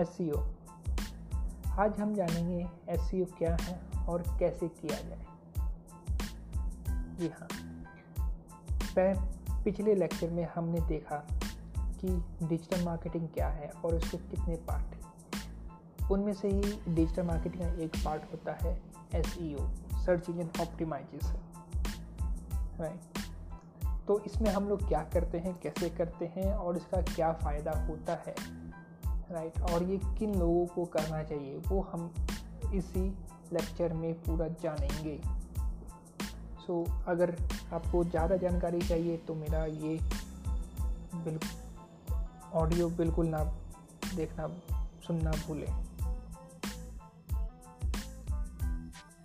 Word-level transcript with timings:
SEO 0.00 0.36
आज 1.78 1.98
हम 2.00 2.14
जानेंगे 2.14 2.68
एस 2.88 3.10
क्या 3.14 3.56
है 3.60 3.80
और 4.08 4.22
कैसे 4.38 4.68
किया 4.68 4.96
जाए। 5.00 5.24
जी 7.16 7.28
हाँ। 7.28 7.48
पिछले 9.64 9.94
लेक्चर 9.94 10.30
में 10.30 10.48
हमने 10.54 10.80
देखा 10.80 11.16
कि 12.00 12.08
डिजिटल 12.46 12.84
मार्केटिंग 12.84 13.28
क्या 13.28 13.48
है 13.48 13.68
और 13.68 13.94
उसके 13.94 14.16
कितने 14.16 14.56
पार्ट 14.56 14.84
हैं। 14.84 16.08
उनमें 16.08 16.32
से 16.32 16.48
ही 16.48 16.94
डिजिटल 16.94 17.22
मार्केटिंग 17.22 17.62
का 17.62 17.82
एक 17.82 17.96
पार्ट 18.04 18.22
होता 18.22 18.52
है 18.52 18.82
SEO 19.14 19.68
search 19.98 20.28
engine 20.28 20.50
optimization 20.60 21.38
right 22.80 23.00
तो 24.06 24.18
इसमें 24.20 24.50
हम 24.50 24.68
लोग 24.68 24.88
क्या 24.88 25.02
करते 25.02 25.38
हैं, 25.38 25.60
कैसे 25.60 25.90
करते 25.90 26.26
हैं 26.26 26.54
और 26.54 26.76
इसका 26.76 27.02
क्या 27.02 27.32
फ़ायदा 27.32 27.86
होता 27.86 28.14
है? 28.26 28.59
राइट 29.30 29.60
और 29.60 29.82
ये 29.82 29.98
किन 30.18 30.34
लोगों 30.34 30.66
को 30.66 30.84
करना 30.84 31.22
चाहिए 31.22 31.56
वो 31.58 31.80
हम 31.92 32.10
इसी 32.74 33.08
लेक्चर 33.52 33.92
में 33.92 34.12
पूरा 34.14 34.48
जानेंगे। 34.62 35.16
सो 36.66 36.84
so, 36.84 36.92
अगर 37.06 37.36
आपको 37.72 38.04
ज़्यादा 38.04 38.36
जानकारी 38.36 38.80
चाहिए 38.80 39.16
तो 39.16 39.34
मेरा 39.34 39.64
ये 39.64 39.98
बिल्कुल 41.14 41.48
ऑडियो 42.54 42.88
बिल्कुल 42.88 43.26
ना 43.26 43.44
देखना 44.16 44.48
सुनना 45.06 45.30
भूलें। 45.30 45.68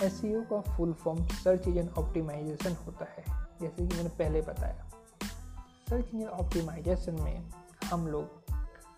एस 0.01 0.21
का 0.25 0.61
full 0.77 0.93
form 0.93 1.23
search 1.27 1.67
engine 1.67 1.89
optimization 1.97 2.75
होता 2.85 3.05
है 3.05 3.23
जैसे 3.61 3.87
कि 3.87 3.95
मैंने 3.95 4.09
पहले 4.09 4.41
बताया। 4.41 4.89
सर्च 5.89 6.13
इंजन 6.13 6.27
ऑप्टिमाइजेशन 6.27 7.21
में 7.21 7.51
हम 7.85 8.07
लोग 8.07 8.45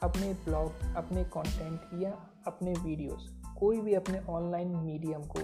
अपने 0.03 0.34
ब्लॉग, 0.45 0.95
अपने 0.95 1.23
कंटेंट 1.23 2.02
या 2.03 2.12
अपने 2.48 2.73
वीडियोस 2.73 3.30
कोई 3.59 3.81
भी 3.81 3.94
अपने 3.94 4.20
ऑनलाइन 4.30 4.76
मीडियम 4.76 5.23
को 5.26 5.39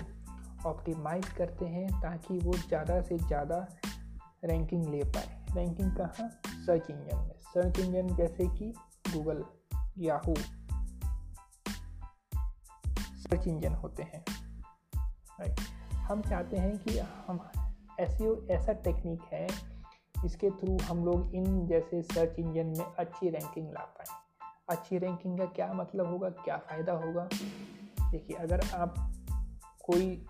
ऑप्टिमाइज 0.70 1.30
करते 1.30 1.66
हैं 1.66 1.88
ताकि 2.02 2.38
वो 2.40 2.54
ज़्यादा 2.54 3.02
से 3.02 3.18
ज़्यादा 3.18 3.58
रैंकिंग 4.45 4.88
ले 4.88 5.04
पाए। 5.06 5.56
रैंकिंग 5.56 5.92
कहाँ? 5.95 6.30
सर्च 6.66 6.90
इंजन 6.90 7.18
में। 7.18 7.36
सर्च 7.44 7.80
इंजन 7.80 8.16
जैसे 8.16 8.48
कि 8.48 8.73
गूगल 9.14 9.44
याहू 9.98 10.36
सर्च 13.23 13.48
इंजन 13.48 13.73
होते 13.73 14.04
हैं। 14.04 14.23
राइट 15.40 15.60
हम 16.00 16.22
चाहते 16.22 16.58
हैं 16.58 16.78
कि 16.78 16.98
हम 17.00 17.40
ऐसी 18.00 18.32
ऐसा 18.54 18.73
टेक्निक 18.73 19.22
है, 19.34 19.48
इसके 20.26 20.50
थ्रू 20.52 20.78
हम 20.84 21.06
लोग 21.06 21.36
इन 21.36 21.66
जैसे 21.67 22.02
सर्च 22.04 22.40
इंजन 22.40 22.76
में 22.78 22.86
अच्छी 22.86 23.30
रैंकिंग 23.30 23.67
ला 23.67 23.86
पाए। 23.98 24.22
अच्छी 24.69 24.97
रैंकिंग 24.97 25.39
का 25.39 25.45
क्या 25.45 25.73
मतलब 25.73 26.08
होगा, 26.08 26.30
क्या 26.30 26.58
फ़ायदा 26.58 26.94
होगा? 26.94 27.30
देखिए, 28.11 28.38
अगर 28.38 28.61
आप 28.75 29.14
कोई 29.83 30.25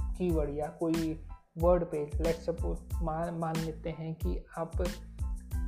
कीवर्ड 0.00 0.50
या 0.50 0.66
कोई 0.66 1.26
वर्ड 1.58 1.84
पे 1.84 2.10
लेट 2.20 2.36
सपोज़ 2.36 3.02
मान 3.02 3.34
मान 3.34 3.56
लेते 3.56 3.90
हैं 3.90 4.14
कि 4.14 4.44
आप 4.58 4.70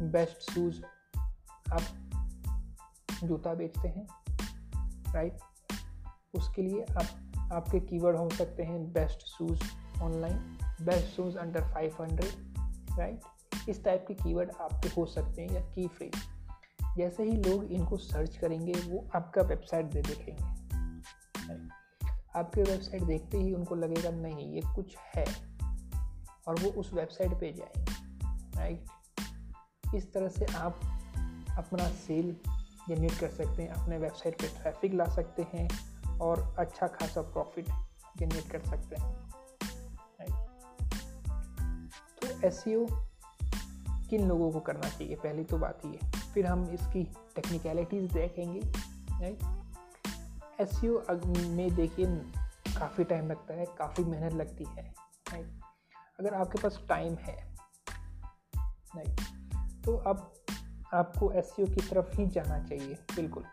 बेस्ट 0.02 0.52
शूज़ 0.52 0.82
आप 1.72 1.82
जूता 3.24 3.54
बेचते 3.54 3.88
हैं 3.88 4.06
राइट 5.14 5.38
उसके 6.34 6.62
लिए 6.62 6.82
आप, 6.82 7.32
आपके 7.52 7.80
कीवर्ड 7.80 8.16
हो 8.16 8.30
सकते 8.30 8.62
हैं 8.62 8.92
best 8.92 9.20
shoes 9.20 9.62
online 10.02 10.58
best 10.82 11.16
shoes 11.16 11.38
under 11.38 11.60
500 11.60 12.24
right 12.98 13.20
इस 13.68 13.84
टाइप 13.84 14.04
के 14.08 14.14
कीवर्ड 14.14 14.50
आपके 14.50 14.88
हो 14.88 15.06
सकते 15.06 15.42
हैं 15.42 15.50
या 15.50 15.60
की 15.60 15.88
फ्रेज 15.88 16.35
जैसे 16.96 17.22
ही 17.22 17.36
लोग 17.36 17.64
इनको 17.64 17.96
सर्च 17.96 18.36
करेंगे, 18.36 18.72
वो 18.72 19.08
आपका 19.14 19.42
वेबसाइट 19.42 19.86
दे 19.86 20.02
देखेंगे। 20.02 20.56
आपके 22.38 22.62
वेबसाइट 22.62 23.02
देखते 23.02 23.38
ही 23.38 23.52
उनको 23.54 23.74
लगेगा, 23.74 24.10
नहीं, 24.10 24.52
ये 24.52 24.60
कुछ 24.74 24.96
है। 25.16 25.24
और 26.48 26.60
वो 26.60 26.68
उस 26.70 26.92
वेबसाइट 26.92 27.32
पे 27.32 27.52
जाएँगे 27.52 27.92
राइट 28.58 28.84
इस 29.94 30.12
तरह 30.12 30.28
से 30.28 30.44
आप 30.44 30.80
अपना 31.58 31.88
सेल 31.88 32.36
जनरेट 32.88 33.18
कर 33.18 33.30
सकते 33.30 33.62
हैं, 33.62 33.68
अपने 33.68 33.98
वेबसाइट 33.98 34.42
पे 34.42 34.48
ट्रैफ़िक 34.48 34.94
ला 34.94 35.04
सकते 35.04 35.46
हैं 35.54 35.68
और 36.18 36.54
अच्छा 36.58 36.86
खासा 36.86 37.22
प्रॉफिट 37.22 37.68
जनरेट 38.16 38.50
कर 38.50 38.60
सकते 38.60 38.96
हैं 38.96 39.26
तो 42.22 42.46
एस 42.46 42.64
किन 44.10 44.28
लोगों 44.28 44.50
को 44.52 44.60
करना 44.60 44.88
चाहिए? 44.88 45.14
पहली 45.14 45.44
तो 45.44 45.58
बात 45.58 45.84
है 45.84 46.25
फिर 46.36 46.46
हम 46.46 46.64
इसकी 46.70 47.02
टेक्निकलिटीज़ 47.34 48.12
देखेंगे 48.12 48.60
राइट 49.20 50.60
एस 50.60 50.80
में 51.46 51.74
देखिए, 51.74 52.06
काफ़ी 52.68 53.04
टाइम 53.04 53.28
लगता 53.28 53.54
है, 53.54 53.64
काफ़ी 53.78 54.04
मेहनत 54.04 54.32
लगती 54.32 54.64
है 54.68 54.82
राइट 55.26 55.46
अगर 56.20 56.34
आपके 56.34 56.58
पास 56.62 56.80
टाइम 56.88 57.14
है 57.14 57.36
राइट 58.96 59.20
तो 59.84 59.96
अब 59.96 60.32
आपको 60.94 61.30
एस 61.32 61.54
की 61.58 61.64
तरफ़ 61.64 62.14
ही 62.16 62.26
जाना 62.26 62.62
चाहिए, 62.64 62.94
बिल्कुल। 63.16 63.44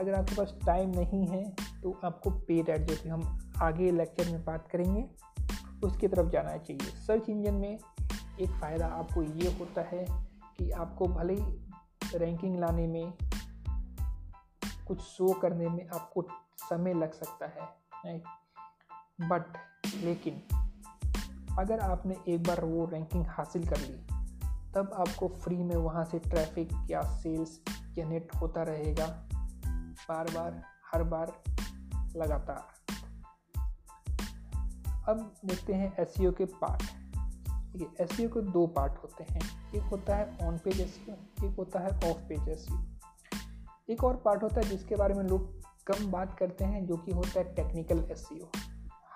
अगर 0.00 0.14
आपके 0.14 0.34
पास 0.34 0.54
टाइम 0.66 0.90
नहीं 0.90 1.26
है 1.26 1.44
तो 1.82 1.98
आपको 2.04 2.30
पेड 2.48 2.68
एड 2.68 2.86
जो 2.86 2.96
कि 3.02 3.08
हम 3.08 3.38
आगे 3.62 3.90
लेक्चर 3.90 4.30
में 4.32 4.44
बात 4.44 4.68
करेंगे, 4.68 5.04
उसकी 5.84 6.08
तरफ़ 6.08 6.30
जाना 6.30 6.56
चाहिए। 6.58 6.96
सर्च 7.02 7.28
इंजन 7.28 7.54
में 7.54 7.78
एक 8.40 8.50
फ़ायदा 8.50 8.86
आपको 8.94 9.22
ये 9.22 9.56
होता 9.58 9.82
है 9.82 10.04
कि 10.58 10.70
आपको 10.70 11.06
भले 11.08 11.34
ही 11.34 11.63
रैंकिंग 12.14 12.58
लाने 12.60 12.86
में, 12.86 13.12
कुछ 14.88 15.00
शो 15.00 15.32
करने 15.32 15.68
में 15.68 15.88
आपको 15.88 16.26
समय 16.56 16.94
लग 16.94 17.12
सकता 17.12 17.46
है 17.46 17.62
राइट 18.06 18.22
बट 19.20 19.44
लेकिन, 19.96 20.42
अगर 21.58 21.80
आपने 21.80 22.16
एक 22.28 22.42
बार 22.42 22.64
वो 22.64 22.84
रैंकिंग 22.84 23.26
हासिल 23.28 23.68
कर 23.68 23.78
ली, 23.78 24.06
तब 24.74 24.92
आपको 24.94 25.28
फ्री 25.28 25.56
में 25.56 25.76
वहाँ 25.76 26.04
से 26.04 26.18
ट्रैफ़िक 26.18 26.72
या 26.90 27.02
सेल्स 27.02 27.60
जनरेट 27.68 28.34
होता 28.40 28.62
रहेगा 28.62 29.06
बार 30.08 30.24
बार 30.24 30.62
हर 30.92 31.02
बार 31.02 31.42
लगातार। 32.16 32.74
अब 35.08 35.34
देखते 35.44 35.74
हैं 35.74 35.96
एस 35.98 36.14
e 36.18 36.34
के 36.34 36.44
पार्ट 36.44 36.82
देखिए 37.76 38.04
एस 38.04 38.32
के 38.32 38.40
दो 38.42 38.66
पार्ट 38.66 38.92
होते 38.92 39.24
हैं। 39.24 39.72
एक 39.74 39.82
होता 39.82 40.16
है 40.16 40.36
ऑन 40.42 40.58
पेज 40.58 40.80
एस 40.80 40.98
एक 41.44 41.54
होता 41.58 41.80
है 41.80 41.88
ऑफ़ 42.10 42.18
पेज 42.28 42.48
एस 42.48 42.66
एक 43.90 44.04
और 44.04 44.16
पार्ट 44.16 44.42
होता 44.42 44.56
है 44.56 44.68
जिसके 44.68 44.96
बारे 44.96 45.14
में 45.14 45.24
लोग 45.24 45.62
कम 45.86 46.10
बात 46.10 46.38
करते 46.38 46.64
हैं, 46.64 46.86
जो 46.86 46.96
कि 46.96 47.12
होता 47.12 47.38
है 47.40 47.54
टेक्निकल 47.54 48.08
एस 48.10 48.28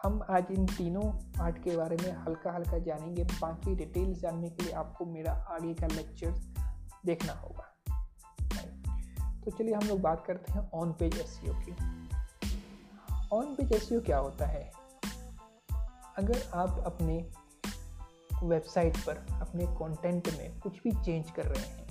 हम 0.02 0.20
आज 0.30 0.46
इन 0.50 0.66
तीनों 0.66 1.02
पार्ट 1.38 1.62
के 1.62 1.76
बारे 1.76 1.96
में 1.96 2.12
हल्का 2.12 2.52
हल्का 2.52 2.78
जानेंगे। 2.78 3.24
बाकी 3.24 3.74
डिटेल्स 3.74 4.18
जानने 4.18 4.50
के 4.50 4.64
लिए 4.64 4.72
आपको 4.72 5.04
मेरा 5.04 5.32
आगे 5.32 5.74
का 5.74 5.86
लेक्चर 5.86 6.30
देखना 7.06 7.32
होगा। 7.32 7.64
तो 9.44 9.50
चलिए 9.50 9.74
हम 9.74 9.86
लोग 9.88 10.00
बात 10.00 10.24
करते 10.26 10.52
हैं 10.52 10.70
ऑन 10.74 10.92
पेज 10.92 11.18
एस 11.18 11.40
की। 11.44 11.72
ऑन 13.32 13.54
पेज 13.54 13.72
एस 13.72 13.88
क्या 13.92 14.18
होता 14.18 14.46
है? 14.46 14.70
अगर 16.18 16.42
आप 16.54 16.82
अपने 16.86 17.30
वेबसाइट 18.44 18.96
पर 18.96 19.26
अपने 19.42 19.66
कंटेंट 19.66 20.28
में 20.28 20.60
कुछ 20.60 20.82
भी 20.82 20.90
चेंज 20.90 21.30
कर 21.30 21.42
रहे 21.42 21.62
हैं 21.62 21.88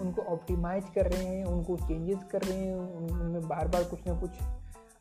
उनको 0.00 0.22
ऑप्टिमाइज 0.22 0.84
कर 0.94 1.12
रहे 1.12 1.24
हैं, 1.24 1.44
उनको 1.44 1.76
चेंजेस 1.76 2.18
कर 2.32 2.42
रहे 2.42 2.58
हैं 2.58 2.74
उनमें 2.74 3.48
बार 3.48 3.68
बार 3.68 3.84
कुछ 3.84 4.06
ना 4.06 4.20
कुछ 4.20 4.30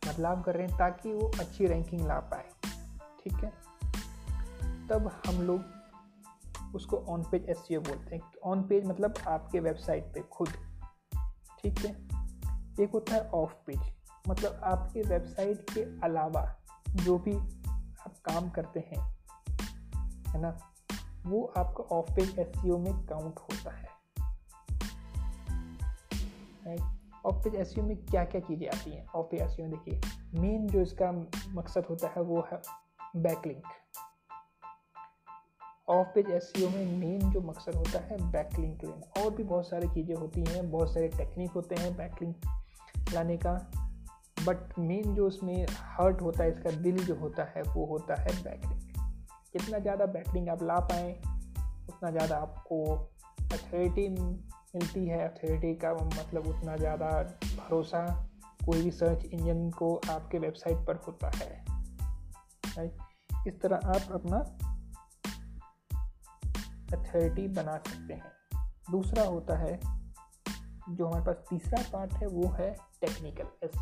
बदलाव 0.08 0.42
कर 0.42 0.56
रहे 0.56 0.68
हैं 0.68 0.78
ताकि 0.78 1.14
वो 1.14 1.32
अच्छी 1.40 1.68
रैंकिंग 1.68 2.08
ला 2.08 2.20
पाए, 2.20 2.46
ठीक 3.24 3.34
है? 3.34 3.50
तब 4.88 5.22
हम 5.28 5.42
लोग 5.42 5.62
उसको 6.76 6.98
ऑन 6.98 7.24
पेज 7.24 7.50
एस 7.50 7.68
बोलते 7.72 8.16
हैं। 8.16 8.22
ऑन 8.44 8.64
पेज 8.64 8.86
मतलब 8.86 9.14
आपके 9.28 9.60
वेबसाइट 9.60 10.04
पे 10.04 10.22
खुद, 10.22 10.50
ठीक 11.64 11.80
है? 11.80 11.92
एक 12.84 12.92
होता 12.94 13.16
है 13.16 13.30
ऑफ़ 13.30 13.54
पेज 13.66 13.94
मतलब 14.30 14.62
आपके 14.64 15.02
वेबसाइट 15.02 15.70
के 15.70 15.82
अलावा 16.04 16.56
जो 16.90 17.18
भी 17.18 17.38
आप 18.02 18.14
काम 18.26 18.50
करते 18.50 18.80
हैं 18.80 19.23
है 20.34 20.42
ना, 20.42 20.58
वो 21.26 21.54
आपका 21.58 21.84
ऑफ़ 21.96 22.12
पेज 22.12 22.40
एस 22.40 22.52
में 22.66 23.06
काउंट 23.06 23.40
होता 23.40 23.72
है। 23.72 23.92
ऑफ़ 27.26 27.36
पेज 27.36 27.56
एस 27.56 27.74
में 27.78 27.98
क्या 27.98 28.26
क्या 28.26 28.42
चीज़ें 28.42 28.68
आती 28.68 28.92
हैं? 28.92 29.08
ऑफ़ 29.08 29.28
पेज 29.28 29.42
एस 29.42 29.56
में 29.60 29.70
देखिए 29.70 30.02
मेन 30.42 30.68
जो 30.68 30.82
इसका 30.82 31.12
मकसद 31.50 31.86
होता 31.86 32.08
है 32.08 32.22
वो 32.22 32.48
है 32.52 32.62
बैकलिंक 33.16 33.64
ऑफ़ 35.90 36.08
पेज 36.08 36.30
एस 36.30 36.54
में 36.58 36.98
मेन 36.98 37.32
जो 37.32 37.42
मकसद 37.42 37.76
होता 37.76 38.00
है 38.00 38.32
बैकलिंक 38.32 38.84
लेना। 38.84 39.22
और 39.22 39.32
भी 39.32 39.44
बहुत 39.44 39.70
सारी 39.70 39.88
चीज़ें 39.88 40.16
होती 40.16 40.44
हैं, 40.44 40.72
बहुत 40.72 40.94
सारे 40.94 41.08
टेक्निक 41.08 41.52
होते 41.52 41.76
हैं 41.76 41.98
बैकलिंक 41.98 42.36
लाने 43.14 43.38
का। 43.38 43.54
बट 44.46 44.80
मेन 44.80 45.16
जो 45.16 45.28
उसमें 45.28 45.66
हर्ट 45.72 46.22
होता 46.22 46.44
है, 46.44 46.52
इसका 46.52 46.72
दिल 46.72 47.06
जो 47.06 47.16
होता 47.16 47.44
है, 47.44 47.62
वो 47.62 47.86
होता 47.86 48.16
है 48.16 48.44
बैकलिंक 48.44 48.93
जितना 49.54 49.80
ज़्यादा 49.80 50.06
बैकलिंग 50.06 50.50
आप 50.50 50.64
ला 50.64 50.80
पाएँ, 50.82 51.14
उतना 51.90 52.10
ज़्यादा 52.12 52.38
आपको 52.38 52.84
अथॉरिटी 53.54 54.08
मिलती 54.10 55.06
है। 55.08 55.28
अथॉरिटी 55.28 55.74
का 55.76 55.94
मतलब 55.94 56.48
उतना 56.48 56.76
ज़्यादा 56.78 57.10
भरोसा, 57.58 58.06
कोई 58.66 58.82
भी 58.82 58.92
सर्च 58.92 59.26
इंजन 59.26 59.70
को 59.70 59.96
आपके 60.10 60.40
वेबसाइट 60.40 60.86
पर 60.88 60.96
होता 61.08 61.32
है। 61.36 61.52
इस 63.48 63.60
तरह 63.62 63.76
आप 63.76 64.12
अपना 64.12 64.38
अथॉरिटी 66.98 67.48
बना 67.48 67.78
सकते 67.78 68.14
हैं। 68.14 68.32
दूसरा 68.92 69.24
होता 69.24 69.58
है, 69.58 69.80
जो 70.90 71.06
हमारे 71.08 71.26
पास 71.26 71.36
तीसरा 71.50 71.82
पार्ट 71.94 72.14
है, 72.14 72.28
वो 72.28 72.48
है 72.50 72.76
टेक्निकल 73.02 73.48
एस 73.64 73.76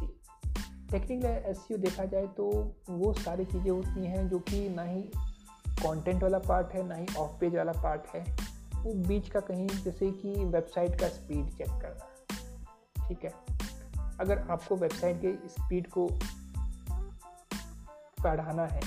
टेक्निकल 0.91 1.43
एस 1.49 1.67
देखा 1.71 2.05
जाए 2.05 2.27
तो 2.27 2.45
वो 2.89 3.13
सारी 3.13 3.45
चीज़ें 3.45 3.71
होती 3.71 4.05
हैं 4.05 4.27
जो 4.29 4.39
कि 4.39 4.67
ना 4.69 4.83
ही 4.83 5.01
कंटेंट 5.87 6.23
वाला 6.23 6.39
पार्ट 6.39 6.67
है, 6.67 6.87
ना 6.87 6.95
ही 6.95 7.05
ऑफ़ 7.17 7.39
पेज 7.39 7.55
वाला 7.55 7.71
पार्ट 7.71 8.01
है, 8.15 8.37
वो 8.75 8.93
बीच 8.93 9.29
का 9.29 9.39
कहीं 9.39 9.67
जैसे 9.67 10.11
कि 10.11 10.45
वेबसाइट 10.45 10.99
का 10.99 11.07
स्पीड 11.07 11.49
चेक 11.49 11.67
करना 11.67 12.07
ठीक 13.07 13.23
है? 13.23 13.33
अगर 14.19 14.39
आपको 14.39 14.75
वेबसाइट 14.75 15.21
के 15.21 15.49
स्पीड 15.49 15.87
को 15.87 16.07
बढ़ाना 18.23 18.65
है, 18.65 18.81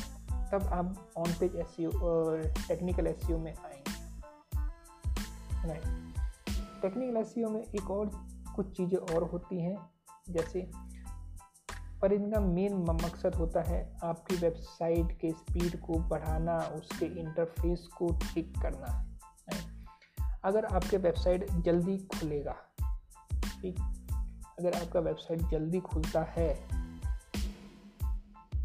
तब 0.51 0.69
आप 0.73 1.13
ऑन 1.17 1.33
पेज 1.41 1.57
एस 1.57 1.95
और 2.03 2.53
टेक्निकल 2.69 3.07
एस 3.07 3.25
में 3.31 3.55
आएँगे 3.55 3.85
टेक्निकल 6.83 7.17
एस 7.17 7.35
में 7.39 7.63
एक 7.63 7.91
और 7.91 8.11
कुछ 8.57 8.77
चीज़ें 8.77 8.99
और 8.99 9.23
होती 9.23 9.61
हैं, 9.61 9.77
जैसे 10.31 10.71
पर 12.05 12.13
इनका 12.13 12.41
मेन 12.41 12.75
मकसद 12.75 13.35
होता 13.35 13.61
है 13.63 13.97
आपकी 14.05 14.37
वेबसाइट 14.37 15.13
के 15.21 15.31
स्पीड 15.31 15.81
को 15.81 15.99
बढ़ाना, 15.99 16.59
उसके 16.59 17.07
इंटरफेस 17.07 17.89
को 17.99 18.19
ठीक 18.23 18.53
करना 18.63 19.11
अगर 20.45 20.65
आपके 20.65 20.97
वेबसाइट 20.97 21.51
जल्दी 21.51 21.99
खुलेगा, 21.99 22.57
ठीक? 23.63 23.79
अगर 24.59 24.83
आपका 24.83 25.01
वेबसाइट 25.01 25.43
जल्दी 25.43 25.81
खुलता 25.81 26.23
है, 26.23 26.69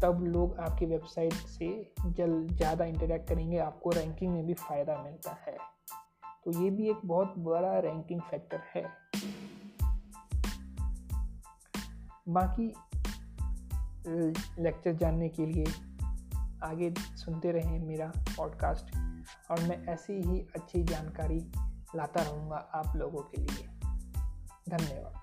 तब 0.02 0.18
लोग 0.22 0.58
आपकी 0.58 0.86
वेबसाइट 0.86 1.32
से 1.32 1.92
जल, 2.06 2.46
ज़्यादा 2.46 2.84
इंटरेक्ट 2.84 3.28
करेंगे, 3.28 3.58
आपको 3.58 3.90
रैंकिंग 3.90 4.32
में 4.32 4.46
भी 4.46 4.54
फ़ायदा 4.54 5.02
मिलता 5.02 5.30
है। 5.30 5.56
तो 6.44 6.64
ये 6.64 6.70
भी 6.70 6.90
एक 6.90 7.00
बहुत 7.04 7.34
बड़ा 7.38 7.78
रैंकिंग 7.78 8.20
फैक्टर 8.20 8.60
है। 8.74 8.84
बाकी 12.28 12.74
लेक्चर 14.58 14.92
जानने 14.92 15.28
के 15.28 15.46
लिए 15.46 15.66
आगे 16.62 16.94
सुनते 16.98 17.52
रहें 17.52 17.78
मेरा 17.86 18.12
पॉडकास्ट 18.18 18.96
और 19.50 19.60
मैं 19.60 19.86
ऐसी 19.86 20.12
ही 20.12 20.40
अच्छी 20.40 20.82
जानकारी 20.82 21.38
लाता 21.96 22.22
रहूँगा 22.22 22.56
आप 22.56 22.96
लोगों 22.96 23.22
के 23.22 23.42
लिए। 23.42 23.66
धन्यवाद। 24.68 25.19